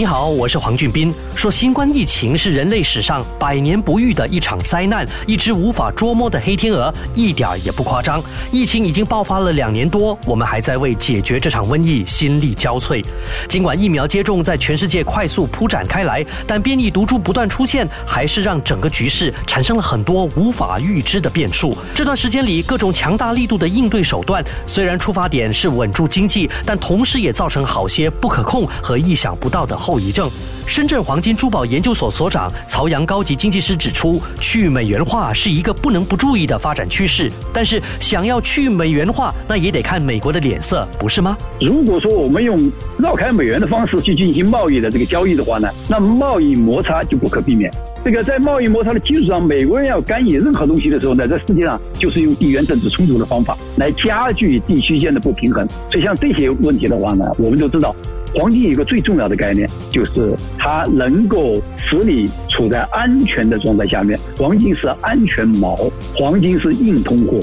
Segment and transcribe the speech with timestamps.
[0.00, 1.12] 你好，我是黄俊斌。
[1.34, 8.18] 说新冠疫情是人类史上百年不遇的一场灾难，一只无法捉摸的黑天鹅，一点也不夸张。
[8.50, 13.04] 疫情已经爆发了两年多，我们还在为解决这场瘟疫心力交瘁。
[13.46, 21.76] 尽管疫苗接种在全世界快速铺展开来，但变异毒株不断出现，还是让整个局势产生了很多无法预知的变数。
[21.94, 30.30] 这段时间里，各种强大力度的应对手段，虽然出发点是稳住经济，但同时也造成好些不可控和意想不到的后后遗症。
[30.66, 37.28] 深圳黄金珠宝研究所所长曹阳高级经济师指出，去美元化是一个不能不注意的发展趋势。
[37.52, 41.36] 但是，想要去美元化，那也得看美国的脸色，不是吗？
[41.60, 47.68] 如果说我们用绕开美元的方式去进行贸易的这个交易的话呢，那贸易摩擦就不可避免。
[48.04, 55.66] 这个在贸易摩擦的基础上，美国人要干预任何东西的时候呢，在世界上就是用地缘政治冲突的方法来加剧地区间的不平衡。
[55.90, 57.92] 所以，像这些问题的话呢，我们都知道。
[58.34, 64.18] 黄金有一个最重要的概念，就是它能够使你处在安全的状态下面。
[64.36, 67.40] 黄金是安全锚，黄金是硬通货。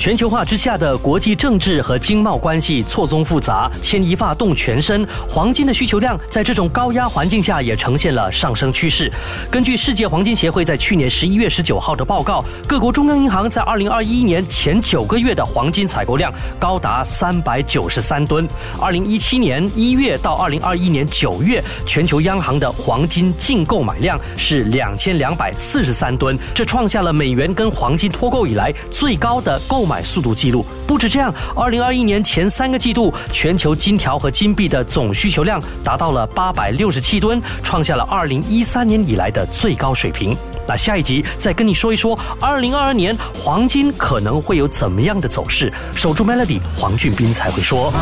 [0.00, 5.06] 全球化之下的国际政治和经贸关系错综复杂，牵一发动全身。
[5.28, 9.12] 黄金的需求量在这种高压环境下也呈现了上升趋势。
[9.50, 18.48] 根据世界黄金协会在去年十一月十九号的报告，各国中央银行在二零二一年前九个月的黄金采购量高达三百九十三吨。
[18.80, 29.89] 二零一七年一月到二零二一年九月，全球央行的黄金净购买量是两千两百四十三吨，这创下了美元跟黄金脱钩以来最高的购。
[29.90, 40.36] 买速度记录不止这样，二零二一年前三个季度，全球金条和金币的总需求量达到了八百六十七吨，创下了二零一三年以来的最高水平。
[40.68, 45.72] 那下一集再跟你说一说，二零二二年黄金可能会有怎么样的走势？
[45.92, 47.92] 守住 Melody，黄俊斌才会说。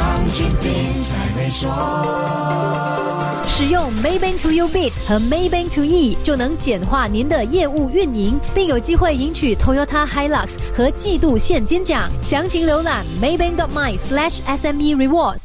[3.58, 12.08] 使用 Maybank to You Bit 和 Maybank to E 就能简化您的业务运营，并有机会赢取 Toyota Hilux 和季度现金奖。
[12.22, 15.40] 详情浏览 Maybank dot my slash SME Rewards。